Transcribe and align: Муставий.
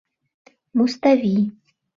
Муставий. 0.77 1.41